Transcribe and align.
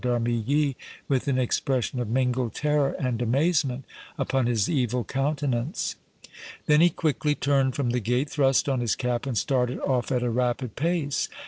d' 0.01 0.05
Armilly 0.07 0.73
with 1.07 1.27
an 1.27 1.37
expression 1.37 1.99
of 1.99 2.09
mingled 2.09 2.55
terror 2.55 2.95
and 2.97 3.21
amazement 3.21 3.85
upon 4.17 4.47
his 4.47 4.67
evil 4.67 5.03
countenance. 5.03 5.95
Then 6.65 6.81
he 6.81 6.89
quickly 6.89 7.35
turned 7.35 7.75
from 7.75 7.91
the 7.91 7.99
gate, 7.99 8.31
thrust 8.31 8.67
on 8.67 8.79
his 8.79 8.95
cap 8.95 9.27
and 9.27 9.37
started 9.37 9.79
off 9.81 10.11
at 10.11 10.23
a 10.23 10.29
rapid 10.31 10.75
pace. 10.75 11.29